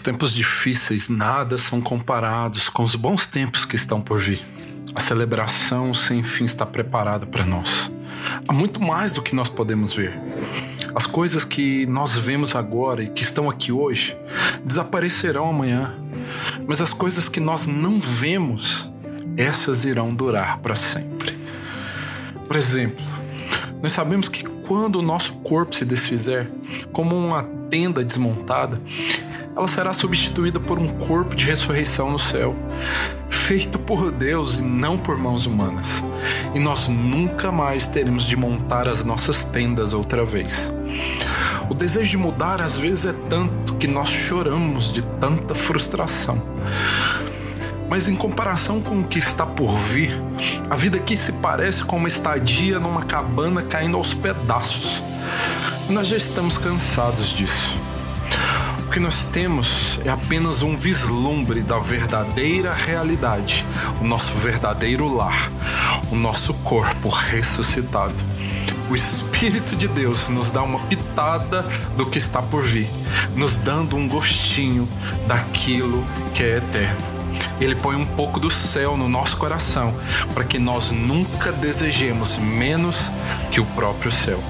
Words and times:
tempos 0.00 0.32
difíceis 0.32 1.08
nada 1.08 1.56
são 1.56 1.80
comparados 1.80 2.68
com 2.68 2.82
os 2.82 2.94
bons 2.96 3.26
tempos 3.26 3.64
que 3.64 3.76
estão 3.76 4.00
por 4.00 4.18
vir. 4.18 4.44
A 4.94 5.00
celebração 5.00 5.94
sem 5.94 6.22
fim 6.22 6.44
está 6.44 6.66
preparada 6.66 7.26
para 7.26 7.44
nós. 7.44 7.92
Há 8.48 8.52
muito 8.52 8.82
mais 8.82 9.12
do 9.12 9.22
que 9.22 9.34
nós 9.34 9.48
podemos 9.48 9.92
ver. 9.92 10.18
As 10.94 11.06
coisas 11.06 11.44
que 11.44 11.86
nós 11.86 12.16
vemos 12.16 12.56
agora 12.56 13.04
e 13.04 13.08
que 13.08 13.22
estão 13.22 13.48
aqui 13.48 13.70
hoje 13.70 14.16
desaparecerão 14.64 15.48
amanhã. 15.48 15.94
Mas 16.66 16.80
as 16.80 16.92
coisas 16.92 17.28
que 17.28 17.38
nós 17.38 17.66
não 17.66 18.00
vemos, 18.00 18.90
essas 19.36 19.84
irão 19.84 20.12
durar 20.12 20.58
para 20.58 20.74
sempre. 20.74 21.38
Por 22.48 22.56
exemplo, 22.56 23.04
nós 23.80 23.92
sabemos 23.92 24.28
que 24.28 24.42
quando 24.42 24.96
o 24.96 25.02
nosso 25.02 25.36
corpo 25.36 25.74
se 25.74 25.84
desfizer, 25.84 26.50
como 26.92 27.16
uma 27.16 27.42
tenda 27.70 28.04
desmontada, 28.04 28.80
ela 29.60 29.68
será 29.68 29.92
substituída 29.92 30.58
por 30.58 30.78
um 30.78 30.88
corpo 30.88 31.36
de 31.36 31.44
ressurreição 31.44 32.10
no 32.10 32.18
céu, 32.18 32.56
feito 33.28 33.78
por 33.78 34.10
Deus 34.10 34.58
e 34.58 34.62
não 34.62 34.96
por 34.96 35.18
mãos 35.18 35.44
humanas. 35.44 36.02
E 36.54 36.58
nós 36.58 36.88
nunca 36.88 37.52
mais 37.52 37.86
teremos 37.86 38.24
de 38.24 38.36
montar 38.36 38.88
as 38.88 39.04
nossas 39.04 39.44
tendas 39.44 39.92
outra 39.92 40.24
vez. 40.24 40.72
O 41.68 41.74
desejo 41.74 42.10
de 42.10 42.16
mudar 42.16 42.62
às 42.62 42.78
vezes 42.78 43.04
é 43.04 43.12
tanto 43.28 43.74
que 43.74 43.86
nós 43.86 44.08
choramos 44.08 44.90
de 44.90 45.02
tanta 45.02 45.54
frustração. 45.54 46.42
Mas 47.86 48.08
em 48.08 48.16
comparação 48.16 48.80
com 48.80 49.00
o 49.00 49.04
que 49.04 49.18
está 49.18 49.44
por 49.44 49.76
vir, 49.76 50.10
a 50.70 50.74
vida 50.74 50.96
aqui 50.96 51.18
se 51.18 51.32
parece 51.32 51.84
com 51.84 51.98
uma 51.98 52.08
estadia 52.08 52.80
numa 52.80 53.02
cabana 53.02 53.60
caindo 53.60 53.98
aos 53.98 54.14
pedaços. 54.14 55.04
Nós 55.90 56.06
já 56.06 56.16
estamos 56.16 56.56
cansados 56.56 57.28
disso. 57.28 57.89
O 58.90 58.92
que 58.92 58.98
nós 58.98 59.24
temos 59.24 60.00
é 60.04 60.08
apenas 60.08 60.62
um 60.62 60.76
vislumbre 60.76 61.62
da 61.62 61.78
verdadeira 61.78 62.74
realidade, 62.74 63.64
o 64.00 64.04
nosso 64.04 64.34
verdadeiro 64.34 65.06
lar, 65.14 65.48
o 66.10 66.16
nosso 66.16 66.52
corpo 66.54 67.08
ressuscitado. 67.08 68.16
O 68.90 68.96
Espírito 68.96 69.76
de 69.76 69.86
Deus 69.86 70.28
nos 70.28 70.50
dá 70.50 70.64
uma 70.64 70.80
pitada 70.88 71.64
do 71.96 72.04
que 72.04 72.18
está 72.18 72.42
por 72.42 72.64
vir, 72.64 72.90
nos 73.36 73.56
dando 73.56 73.94
um 73.94 74.08
gostinho 74.08 74.88
daquilo 75.28 76.04
que 76.34 76.42
é 76.42 76.56
eterno. 76.56 77.06
Ele 77.60 77.76
põe 77.76 77.94
um 77.94 78.04
pouco 78.04 78.40
do 78.40 78.50
céu 78.50 78.96
no 78.96 79.08
nosso 79.08 79.36
coração 79.36 79.94
para 80.34 80.42
que 80.42 80.58
nós 80.58 80.90
nunca 80.90 81.52
desejemos 81.52 82.38
menos 82.38 83.12
que 83.52 83.60
o 83.60 83.64
próprio 83.66 84.10
céu. 84.10 84.42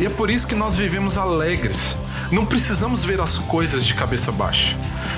E 0.00 0.06
é 0.06 0.10
por 0.10 0.30
isso 0.30 0.46
que 0.46 0.54
nós 0.54 0.76
vivemos 0.76 1.16
alegres, 1.16 1.96
não 2.30 2.46
precisamos 2.46 3.04
ver 3.04 3.20
as 3.20 3.38
coisas 3.38 3.84
de 3.84 3.92
cabeça 3.92 4.32
baixa. 4.32 4.74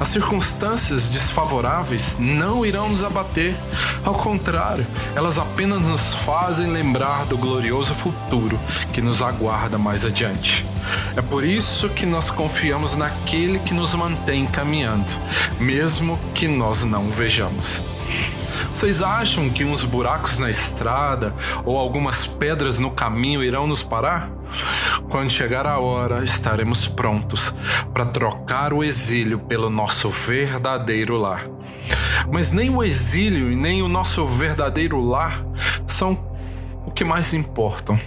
As 0.00 0.08
circunstâncias 0.08 1.08
desfavoráveis 1.08 2.16
não 2.18 2.66
irão 2.66 2.88
nos 2.88 3.04
abater. 3.04 3.54
Ao 4.04 4.12
contrário, 4.12 4.84
elas 5.14 5.38
apenas 5.38 5.88
nos 5.88 6.14
fazem 6.14 6.66
lembrar 6.66 7.24
do 7.26 7.38
glorioso 7.38 7.94
futuro 7.94 8.58
que 8.92 9.00
nos 9.00 9.22
aguarda 9.22 9.78
mais 9.78 10.04
adiante. 10.04 10.66
É 11.16 11.22
por 11.22 11.44
isso 11.44 11.88
que 11.88 12.04
nós 12.04 12.30
confiamos 12.30 12.96
naquele 12.96 13.58
que 13.60 13.72
nos 13.72 13.94
mantém 13.94 14.44
caminhando, 14.46 15.16
mesmo 15.60 16.18
que 16.34 16.48
nós 16.48 16.84
não 16.84 17.08
vejamos. 17.10 17.82
Vocês 18.74 19.00
acham 19.00 19.48
que 19.48 19.64
uns 19.64 19.84
buracos 19.84 20.38
na 20.38 20.50
estrada 20.50 21.34
ou 21.64 21.78
algumas 21.78 22.26
pedras 22.26 22.78
no 22.78 22.90
caminho 22.90 23.42
irão 23.42 23.66
nos 23.66 23.82
parar? 23.82 24.35
Quando 25.08 25.30
chegar 25.30 25.66
a 25.66 25.78
hora, 25.78 26.24
estaremos 26.24 26.88
prontos 26.88 27.54
para 27.92 28.04
trocar 28.04 28.72
o 28.72 28.82
exílio 28.82 29.38
pelo 29.38 29.70
nosso 29.70 30.08
verdadeiro 30.10 31.16
lar. 31.16 31.46
Mas 32.30 32.50
nem 32.50 32.70
o 32.70 32.82
exílio 32.82 33.52
e 33.52 33.56
nem 33.56 33.82
o 33.82 33.88
nosso 33.88 34.26
verdadeiro 34.26 35.00
lar 35.00 35.44
são 35.86 36.18
o 36.84 36.90
que 36.90 37.04
mais 37.04 37.32
importam. 37.34 37.98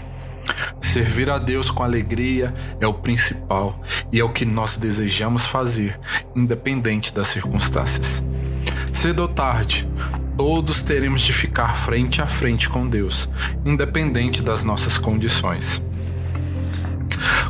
Servir 0.79 1.29
a 1.29 1.37
Deus 1.37 1.69
com 1.69 1.83
alegria 1.83 2.53
é 2.79 2.87
o 2.87 2.93
principal 2.93 3.79
e 4.11 4.19
é 4.19 4.23
o 4.23 4.29
que 4.29 4.45
nós 4.45 4.75
desejamos 4.75 5.45
fazer, 5.45 5.99
independente 6.35 7.13
das 7.13 7.27
circunstâncias. 7.27 8.23
Cedo 8.91 9.21
ou 9.21 9.27
tarde, 9.27 9.87
todos 10.35 10.81
teremos 10.81 11.21
de 11.21 11.31
ficar 11.31 11.75
frente 11.75 12.21
a 12.21 12.25
frente 12.25 12.67
com 12.67 12.87
Deus, 12.87 13.29
independente 13.65 14.41
das 14.41 14.63
nossas 14.63 14.97
condições 14.97 15.81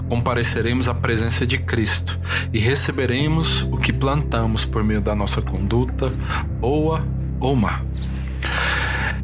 compareceremos 0.07 0.87
à 0.87 0.93
presença 0.93 1.45
de 1.45 1.57
Cristo 1.57 2.19
e 2.53 2.59
receberemos 2.59 3.63
o 3.63 3.77
que 3.77 3.93
plantamos 3.93 4.65
por 4.65 4.83
meio 4.83 5.01
da 5.01 5.15
nossa 5.15 5.41
conduta, 5.41 6.13
boa 6.59 7.05
ou 7.39 7.55
má. 7.55 7.81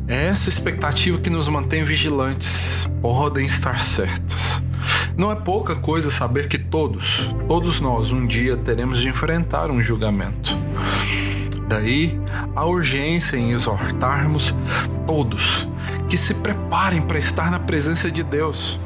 É 0.08 0.28
essa 0.28 0.50
expectativa 0.50 1.18
que 1.18 1.30
nos 1.30 1.48
mantém 1.48 1.84
vigilantes, 1.84 2.88
podem 3.02 3.46
estar 3.46 3.80
certos. 3.82 4.62
Não 5.18 5.32
é 5.32 5.36
pouca 5.36 5.76
coisa 5.76 6.12
saber 6.12 6.48
que 6.48 6.58
todos, 6.58 7.34
todos 7.48 7.80
nós, 7.80 8.12
um 8.12 8.26
dia 8.26 8.58
teremos 8.58 9.00
de 9.00 9.10
enfrentar 9.10 9.72
um 9.72 9.82
julgamento. 9.82 10.58
Daí 11.68 12.20
a 12.56 12.66
urgência 12.66 13.38
em 13.38 13.52
exortarmos 13.52 14.54
todos 15.08 15.68
que 16.10 16.18
se 16.18 16.34
preparem 16.36 17.02
para 17.02 17.18
estar 17.18 17.52
na 17.52 17.60
presença 17.60 18.12
de 18.12 18.24
Deus. 18.24 18.80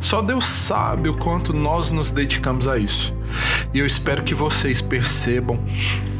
Só 0.00 0.22
Deus 0.22 0.46
sabe 0.46 1.08
o 1.08 1.16
quanto 1.16 1.52
nós 1.52 1.90
nos 1.90 2.10
dedicamos 2.10 2.68
a 2.68 2.78
isso. 2.78 3.12
E 3.74 3.78
eu 3.78 3.86
espero 3.86 4.22
que 4.22 4.34
vocês 4.34 4.80
percebam 4.80 5.58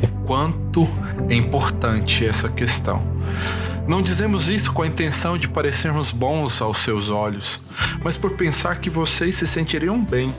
o 0.02 0.08
quanto 0.26 0.88
é 1.28 1.34
importante 1.34 2.26
essa 2.26 2.48
questão. 2.48 3.02
Não 3.86 4.02
dizemos 4.02 4.50
isso 4.50 4.72
com 4.72 4.82
a 4.82 4.86
intenção 4.86 5.38
de 5.38 5.48
parecermos 5.48 6.12
bons 6.12 6.60
aos 6.60 6.76
seus 6.78 7.08
olhos, 7.08 7.58
mas 8.02 8.18
por 8.18 8.32
pensar 8.32 8.80
que 8.80 8.90
vocês 8.90 9.34
se 9.36 9.46
sentiriam 9.46 9.98
bem 10.04 10.30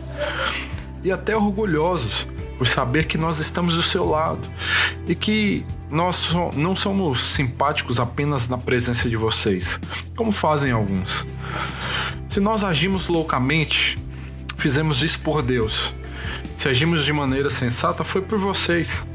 e 1.04 1.12
até 1.12 1.36
orgulhosos 1.36 2.28
por 2.60 2.68
saber 2.68 3.06
que 3.06 3.18
nós 3.18 3.40
estamos 3.40 3.76
do 3.76 3.82
seu 3.82 4.06
lado 4.06 4.46
e 5.08 5.16
que 5.16 5.66
nós 5.90 6.30
não 6.58 6.76
somos 6.76 7.24
simpáticos 7.24 8.02
apenas 8.02 8.50
na 8.50 8.58
presença 8.58 9.10
de 9.10 9.16
vocês, 9.16 9.80
como 10.14 10.34
fazem 10.34 10.74
alguns. 10.74 11.26
Se 12.28 12.42
nós 12.42 12.66
agimos 12.66 13.08
loucamente, 13.08 13.98
fizemos 14.58 15.02
isso 15.02 15.22
por 15.22 15.42
Deus. 15.42 15.96
Se 16.54 16.68
agimos 16.68 17.06
de 17.06 17.14
maneira 17.14 17.50
sensata, 17.50 18.04
foi 18.04 18.22
por 18.22 18.38
vocês. 18.38 19.08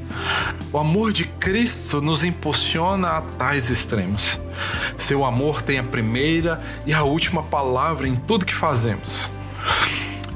O 0.72 0.78
amor 0.78 1.12
de 1.12 1.24
Cristo 1.26 2.00
nos 2.00 2.24
impulsiona 2.24 3.08
a 3.18 3.20
tais 3.20 3.68
extremos. 3.68 4.40
Seu 4.96 5.22
amor 5.22 5.60
tem 5.60 5.78
a 5.78 5.84
primeira 5.84 6.62
e 6.86 6.94
a 6.94 7.02
última 7.02 7.42
palavra 7.42 8.08
em 8.08 8.16
tudo 8.16 8.46
que 8.46 8.54
fazemos. 8.54 9.30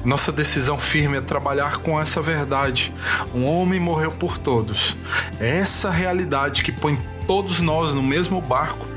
Nossa 0.09 0.33
decisão 0.33 0.79
firme 0.79 1.19
é 1.19 1.21
trabalhar 1.21 1.81
com 1.81 2.01
essa 2.01 2.23
verdade. 2.23 2.95
Um 3.35 3.45
homem 3.45 3.79
morreu 3.79 4.11
por 4.11 4.39
todos. 4.39 4.97
É 5.39 5.59
essa 5.59 5.91
realidade 5.91 6.63
que 6.63 6.73
põe 6.73 6.99
todos 7.27 7.61
nós 7.61 7.93
no 7.93 8.03
mesmo 8.03 8.41
barco. 8.41 8.89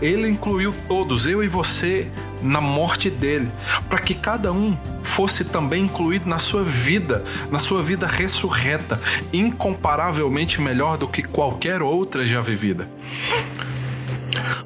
Ele 0.00 0.28
incluiu 0.28 0.72
todos, 0.86 1.26
eu 1.26 1.42
e 1.42 1.48
você, 1.48 2.08
na 2.40 2.60
morte 2.60 3.10
dele, 3.10 3.50
para 3.88 3.98
que 3.98 4.14
cada 4.14 4.52
um 4.52 4.78
fosse 5.02 5.42
também 5.42 5.86
incluído 5.86 6.28
na 6.28 6.38
sua 6.38 6.62
vida, 6.62 7.24
na 7.50 7.58
sua 7.58 7.82
vida 7.82 8.06
ressurreta, 8.06 9.00
incomparavelmente 9.32 10.60
melhor 10.60 10.96
do 10.96 11.08
que 11.08 11.24
qualquer 11.24 11.82
outra 11.82 12.24
já 12.24 12.40
vivida. 12.40 12.88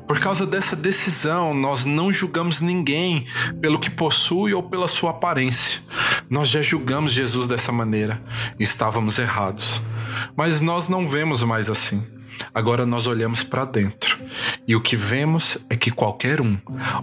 Por 0.06 0.20
causa 0.20 0.46
dessa 0.46 0.76
decisão, 0.76 1.55
nós 1.55 1.87
não 1.87 2.12
julgamos 2.12 2.61
ninguém 2.61 3.25
pelo 3.58 3.78
que 3.78 3.88
possui 3.88 4.52
ou 4.52 4.62
pela 4.62 4.87
sua 4.87 5.11
aparência. 5.11 5.83
Nós 6.34 6.48
já 6.48 6.60
julgamos 6.60 7.12
Jesus 7.12 7.46
dessa 7.46 7.70
maneira 7.70 8.20
estávamos 8.58 9.20
errados. 9.20 9.81
Mas 10.34 10.60
nós 10.60 10.88
não 10.88 11.06
vemos 11.06 11.44
mais 11.44 11.70
assim. 11.70 12.04
Agora 12.52 12.84
nós 12.84 13.06
olhamos 13.06 13.44
para 13.44 13.64
dentro 13.64 14.19
e 14.66 14.75
o 14.75 14.81
que 14.81 14.96
vemos 14.96 15.58
é 15.70 15.76
que 15.76 15.92
qualquer 15.92 16.40
um, 16.40 16.58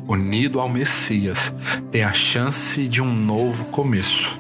unido 0.06 0.60
ao 0.60 0.68
Messias, 0.68 1.56
tem 1.90 2.04
a 2.04 2.12
chance 2.12 2.90
de 2.90 3.02
um 3.02 3.10
novo 3.10 3.68
começo. 3.68 4.38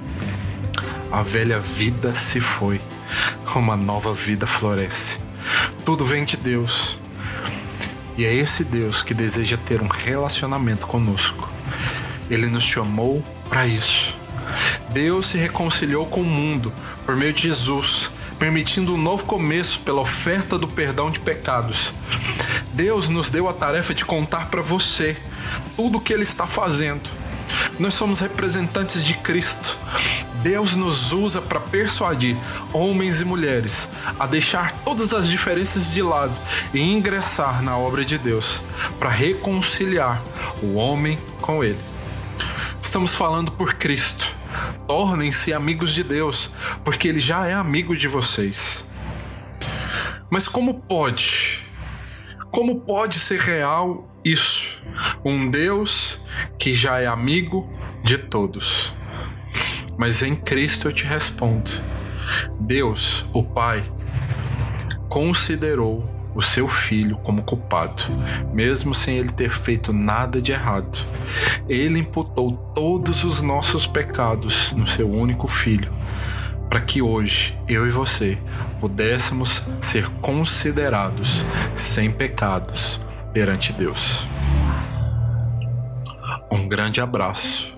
A 1.09 1.21
velha 1.21 1.57
vida 1.57 2.13
se 2.13 2.41
foi, 2.41 2.81
uma 3.55 3.77
nova 3.77 4.13
vida 4.13 4.45
floresce. 4.45 5.21
Tudo 5.85 6.03
vem 6.03 6.25
de 6.25 6.35
Deus. 6.35 6.99
E 8.17 8.25
é 8.25 8.35
esse 8.35 8.65
Deus 8.65 9.01
que 9.01 9.13
deseja 9.13 9.55
ter 9.55 9.81
um 9.81 9.87
relacionamento 9.87 10.85
conosco. 10.85 11.49
Ele 12.29 12.47
nos 12.47 12.63
chamou 12.63 13.23
para 13.47 13.65
isso. 13.65 14.19
Deus 14.93 15.27
se 15.27 15.37
reconciliou 15.37 16.05
com 16.05 16.21
o 16.21 16.25
mundo 16.25 16.73
por 17.05 17.15
meio 17.15 17.33
de 17.33 17.43
Jesus 17.43 18.11
permitindo 18.41 18.95
um 18.95 18.97
novo 18.97 19.23
começo 19.25 19.81
pela 19.81 20.01
oferta 20.01 20.57
do 20.57 20.67
perdão 20.67 21.11
de 21.11 21.19
pecados. 21.19 21.93
Deus 22.73 23.07
nos 23.07 23.29
deu 23.29 23.47
a 23.47 23.53
tarefa 23.53 23.93
de 23.93 24.03
contar 24.03 24.49
para 24.49 24.63
você 24.63 25.15
tudo 25.77 25.99
o 25.99 26.01
que 26.01 26.11
Ele 26.11 26.23
está 26.23 26.47
fazendo. 26.47 27.07
Nós 27.77 27.93
somos 27.93 28.19
representantes 28.19 29.05
de 29.05 29.13
Cristo. 29.13 29.77
Deus 30.41 30.75
nos 30.75 31.13
usa 31.13 31.39
para 31.39 31.59
persuadir 31.59 32.35
homens 32.73 33.21
e 33.21 33.25
mulheres 33.25 33.87
a 34.19 34.25
deixar 34.25 34.71
todas 34.83 35.13
as 35.13 35.27
diferenças 35.27 35.93
de 35.93 36.01
lado 36.01 36.33
e 36.73 36.81
ingressar 36.81 37.61
na 37.61 37.77
obra 37.77 38.03
de 38.03 38.17
Deus 38.17 38.63
para 38.97 39.11
reconciliar 39.11 40.19
o 40.63 40.77
homem 40.77 41.15
com 41.41 41.63
Ele. 41.63 41.79
Estamos 42.81 43.13
falando 43.13 43.51
por 43.51 43.75
Cristo. 43.75 44.30
Tornem-se 44.91 45.53
amigos 45.53 45.93
de 45.93 46.03
Deus, 46.03 46.51
porque 46.83 47.07
Ele 47.07 47.17
já 47.17 47.47
é 47.47 47.53
amigo 47.53 47.95
de 47.95 48.09
vocês. 48.09 48.83
Mas 50.29 50.49
como 50.49 50.81
pode? 50.81 51.65
Como 52.51 52.81
pode 52.81 53.17
ser 53.17 53.39
real 53.39 54.13
isso? 54.21 54.83
Um 55.23 55.49
Deus 55.49 56.19
que 56.59 56.73
já 56.73 56.99
é 56.99 57.07
amigo 57.07 57.71
de 58.03 58.17
todos. 58.17 58.91
Mas 59.97 60.21
em 60.21 60.35
Cristo 60.35 60.89
eu 60.89 60.91
te 60.91 61.05
respondo: 61.05 61.71
Deus, 62.59 63.25
o 63.31 63.41
Pai, 63.41 63.81
considerou 65.07 66.03
o 66.33 66.41
seu 66.41 66.67
filho 66.67 67.17
como 67.17 67.43
culpado, 67.43 68.03
mesmo 68.53 68.93
sem 68.93 69.17
ele 69.17 69.31
ter 69.31 69.49
feito 69.49 69.91
nada 69.91 70.41
de 70.41 70.51
errado. 70.51 71.05
Ele 71.67 71.99
imputou 71.99 72.55
todos 72.73 73.23
os 73.23 73.41
nossos 73.41 73.85
pecados 73.85 74.71
no 74.73 74.87
seu 74.87 75.09
único 75.09 75.47
filho, 75.47 75.91
para 76.69 76.79
que 76.79 77.01
hoje 77.01 77.57
eu 77.67 77.85
e 77.85 77.91
você 77.91 78.37
pudéssemos 78.79 79.61
ser 79.79 80.07
considerados 80.21 81.45
sem 81.75 82.09
pecados 82.09 83.01
perante 83.33 83.73
Deus. 83.73 84.27
Um 86.49 86.67
grande 86.67 87.01
abraço 87.01 87.77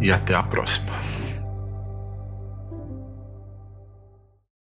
e 0.00 0.12
até 0.12 0.34
a 0.34 0.42
próxima. 0.42 1.05